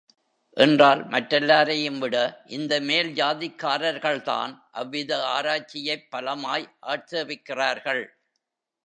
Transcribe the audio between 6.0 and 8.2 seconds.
பலமாய் ஆட்சேபிக்கிறார்கள்.